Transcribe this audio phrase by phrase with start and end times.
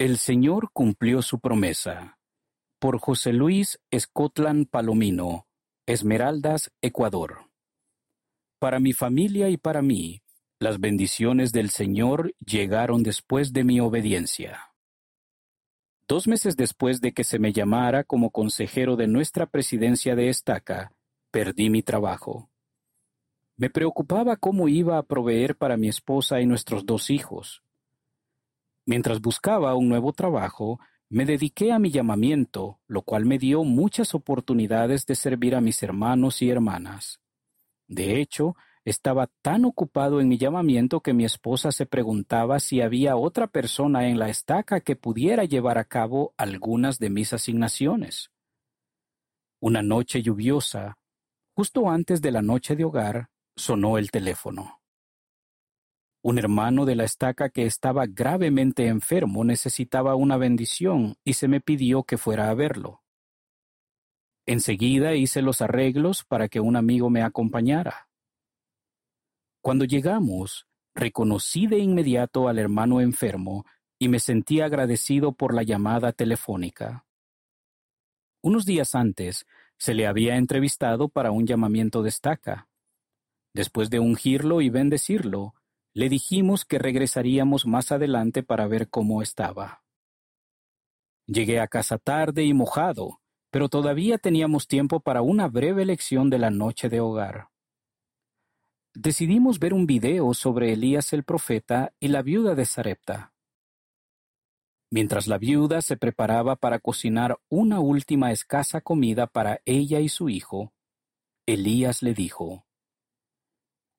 [0.00, 2.18] El Señor cumplió su promesa.
[2.78, 5.46] Por José Luis Escotlan Palomino,
[5.84, 7.50] Esmeraldas, Ecuador.
[8.58, 10.22] Para mi familia y para mí,
[10.58, 14.72] las bendiciones del Señor llegaron después de mi obediencia.
[16.08, 20.94] Dos meses después de que se me llamara como consejero de nuestra presidencia de estaca,
[21.30, 22.48] perdí mi trabajo.
[23.58, 27.62] Me preocupaba cómo iba a proveer para mi esposa y nuestros dos hijos.
[28.90, 34.16] Mientras buscaba un nuevo trabajo, me dediqué a mi llamamiento, lo cual me dio muchas
[34.16, 37.20] oportunidades de servir a mis hermanos y hermanas.
[37.86, 43.14] De hecho, estaba tan ocupado en mi llamamiento que mi esposa se preguntaba si había
[43.14, 48.32] otra persona en la estaca que pudiera llevar a cabo algunas de mis asignaciones.
[49.60, 50.98] Una noche lluviosa,
[51.54, 54.79] justo antes de la noche de hogar, sonó el teléfono.
[56.22, 61.60] Un hermano de la estaca que estaba gravemente enfermo necesitaba una bendición y se me
[61.60, 63.02] pidió que fuera a verlo.
[64.46, 68.08] Enseguida hice los arreglos para que un amigo me acompañara.
[69.62, 73.64] Cuando llegamos, reconocí de inmediato al hermano enfermo
[73.98, 77.06] y me sentí agradecido por la llamada telefónica.
[78.42, 79.46] Unos días antes,
[79.78, 82.68] se le había entrevistado para un llamamiento de estaca.
[83.54, 85.54] Después de ungirlo y bendecirlo,
[85.92, 89.82] le dijimos que regresaríamos más adelante para ver cómo estaba.
[91.26, 96.38] Llegué a casa tarde y mojado, pero todavía teníamos tiempo para una breve lección de
[96.38, 97.48] la noche de hogar.
[98.94, 103.32] Decidimos ver un video sobre Elías el profeta y la viuda de Sarepta.
[104.92, 110.28] Mientras la viuda se preparaba para cocinar una última escasa comida para ella y su
[110.28, 110.72] hijo,
[111.46, 112.66] Elías le dijo,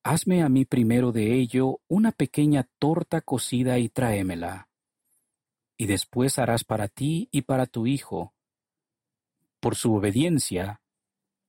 [0.04, 4.68] Hazme a mí primero de ello una pequeña torta cocida y tráemela.
[5.76, 8.34] Y después harás para ti y para tu hijo.
[9.60, 10.82] Por su obediencia,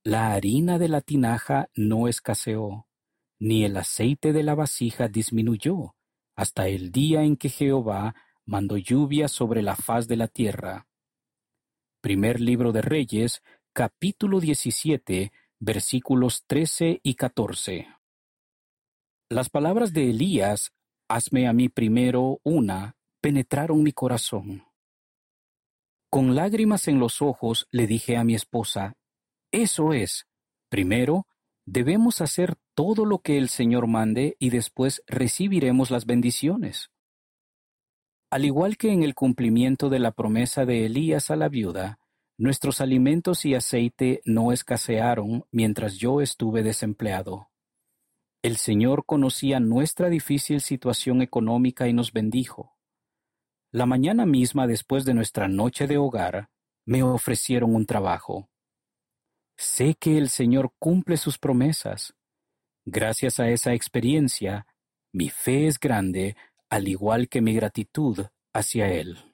[0.04, 2.88] la harina de la tinaja no escaseó,
[3.40, 5.96] ni el aceite de la vasija disminuyó,
[6.36, 8.14] hasta el día en que Jehová
[8.46, 10.88] mandó lluvia sobre la faz de la tierra.
[12.02, 17.88] Primer libro de Reyes, capítulo 17, versículos 13 y 14.
[19.34, 20.74] Las palabras de Elías,
[21.10, 24.64] hazme a mí primero una, penetraron mi corazón.
[26.12, 28.94] Con lágrimas en los ojos le dije a mi esposa,
[29.52, 30.28] eso es,
[30.70, 31.26] primero,
[31.66, 36.92] debemos hacer todo lo que el Señor mande y después recibiremos las bendiciones.
[38.30, 41.98] Al igual que en el cumplimiento de la promesa de Elías a la viuda,
[42.38, 47.50] nuestros alimentos y aceite no escasearon mientras yo estuve desempleado.
[48.44, 52.76] El Señor conocía nuestra difícil situación económica y nos bendijo.
[53.72, 56.50] La mañana misma después de nuestra noche de hogar,
[56.86, 58.50] me ofrecieron un trabajo.
[59.56, 62.16] Sé que el Señor cumple sus promesas.
[62.84, 64.68] Gracias a esa experiencia,
[65.14, 66.36] mi fe es grande,
[66.70, 69.33] al igual que mi gratitud hacia Él.